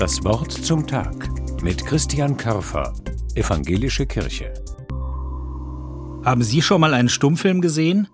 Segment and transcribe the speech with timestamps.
[0.00, 1.28] Das Wort zum Tag
[1.62, 2.94] mit Christian Körfer,
[3.34, 4.54] Evangelische Kirche.
[6.24, 8.08] Haben Sie schon mal einen Stummfilm gesehen?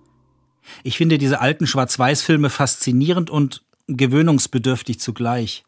[0.83, 5.63] Ich finde diese alten Schwarz-Weiß-Filme faszinierend und gewöhnungsbedürftig zugleich.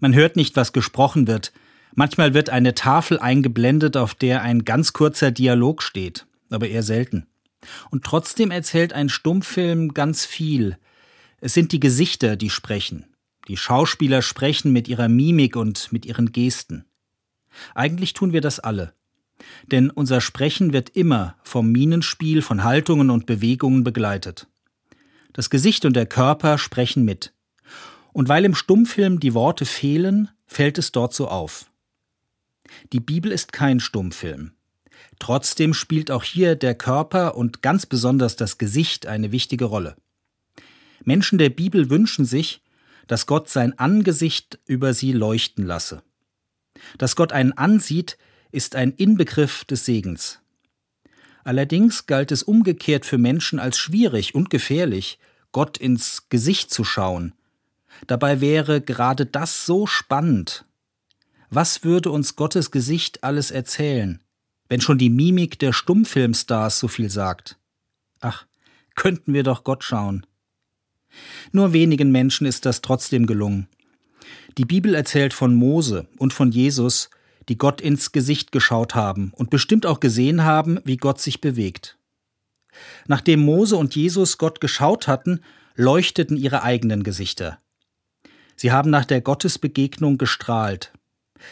[0.00, 1.52] Man hört nicht, was gesprochen wird.
[1.94, 7.26] Manchmal wird eine Tafel eingeblendet, auf der ein ganz kurzer Dialog steht, aber eher selten.
[7.90, 10.78] Und trotzdem erzählt ein Stummfilm ganz viel.
[11.40, 13.04] Es sind die Gesichter, die sprechen.
[13.48, 16.84] Die Schauspieler sprechen mit ihrer Mimik und mit ihren Gesten.
[17.74, 18.92] Eigentlich tun wir das alle.
[19.70, 24.48] Denn unser Sprechen wird immer vom Minenspiel, von Haltungen und Bewegungen begleitet.
[25.32, 27.32] Das Gesicht und der Körper sprechen mit.
[28.12, 31.70] Und weil im Stummfilm die Worte fehlen, fällt es dort so auf.
[32.92, 34.52] Die Bibel ist kein Stummfilm.
[35.18, 39.96] Trotzdem spielt auch hier der Körper und ganz besonders das Gesicht eine wichtige Rolle.
[41.04, 42.62] Menschen der Bibel wünschen sich,
[43.06, 46.02] dass Gott sein Angesicht über sie leuchten lasse.
[46.98, 48.18] Dass Gott einen ansieht,
[48.50, 50.40] ist ein Inbegriff des Segens.
[51.44, 55.18] Allerdings galt es umgekehrt für Menschen als schwierig und gefährlich,
[55.52, 57.34] Gott ins Gesicht zu schauen.
[58.06, 60.64] Dabei wäre gerade das so spannend.
[61.48, 64.20] Was würde uns Gottes Gesicht alles erzählen?
[64.68, 67.58] wenn schon die Mimik der Stummfilmstars so viel sagt.
[68.20, 68.46] Ach,
[68.94, 70.26] könnten wir doch Gott schauen.
[71.52, 73.68] Nur wenigen Menschen ist das trotzdem gelungen.
[74.58, 77.10] Die Bibel erzählt von Mose und von Jesus,
[77.48, 81.98] die Gott ins Gesicht geschaut haben und bestimmt auch gesehen haben, wie Gott sich bewegt.
[83.06, 85.40] Nachdem Mose und Jesus Gott geschaut hatten,
[85.76, 87.58] leuchteten ihre eigenen Gesichter.
[88.56, 90.92] Sie haben nach der Gottesbegegnung gestrahlt.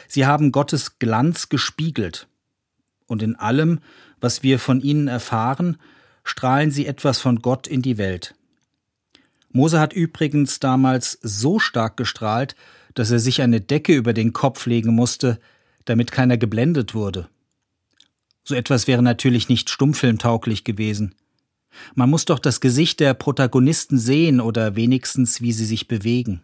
[0.09, 2.27] Sie haben Gottes Glanz gespiegelt
[3.07, 3.81] und in allem,
[4.20, 5.77] was wir von ihnen erfahren,
[6.25, 8.35] strahlen sie etwas von Gott in die Welt.
[9.55, 12.55] Mose hat übrigens damals so stark gestrahlt,
[12.92, 15.41] dass er sich eine Decke über den Kopf legen musste,
[15.86, 17.28] damit keiner geblendet wurde.
[18.44, 21.14] So etwas wäre natürlich nicht stummfilmtauglich gewesen.
[21.95, 26.42] Man muss doch das Gesicht der Protagonisten sehen oder wenigstens, wie sie sich bewegen.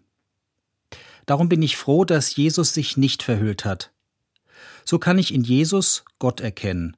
[1.26, 3.92] Darum bin ich froh, dass Jesus sich nicht verhüllt hat
[4.84, 6.96] so kann ich in Jesus Gott erkennen.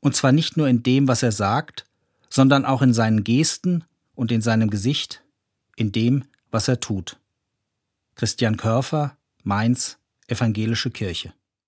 [0.00, 1.86] Und zwar nicht nur in dem, was er sagt,
[2.28, 3.84] sondern auch in seinen Gesten
[4.14, 5.22] und in seinem Gesicht,
[5.78, 7.20] in dem, was er tut.
[8.14, 11.32] Christian Körfer, Mainz, Evangelische Kirche.